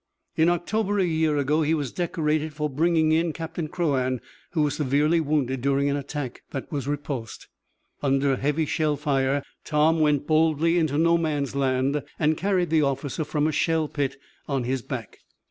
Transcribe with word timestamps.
"In 0.35 0.49
October, 0.49 0.97
a 0.97 1.05
year 1.05 1.37
ago, 1.37 1.61
he 1.61 1.75
was 1.75 1.91
decorated 1.91 2.55
for 2.55 2.67
bringing 2.71 3.11
in 3.11 3.33
Captain 3.33 3.67
Crouan, 3.67 4.19
who 4.53 4.63
was 4.63 4.73
severely 4.77 5.19
wounded 5.19 5.61
during 5.61 5.91
an 5.91 5.95
attack 5.95 6.41
that 6.49 6.71
was 6.71 6.87
repulsed. 6.87 7.47
Under 8.01 8.35
heavy 8.35 8.65
shell 8.65 8.95
fire 8.97 9.43
Tom 9.63 9.99
went 9.99 10.25
boldly 10.25 10.79
into 10.79 10.97
no 10.97 11.19
man's 11.19 11.55
land 11.55 12.01
and 12.17 12.35
carried 12.35 12.71
the 12.71 12.81
officer 12.81 13.23
from 13.23 13.45
a 13.45 13.51
shell 13.51 13.87
pit 13.87 14.17
on 14.47 14.63
his 14.63 14.81
back. 14.81 15.19